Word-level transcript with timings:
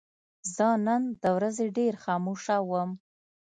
زه 0.55 0.67
نن 0.85 1.03
د 1.23 1.23
ورځې 1.37 1.65
ډېر 1.77 1.93
خاموشه 2.03 2.55
وم. 2.69 2.89